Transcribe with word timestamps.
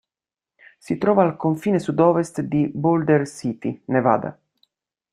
Si 0.79 0.97
trova 0.97 1.21
al 1.23 1.37
confine 1.37 1.77
sudovest 1.77 2.41
di 2.41 2.67
Boulder 2.73 3.27
City, 3.29 3.83
Nevada. 3.85 4.35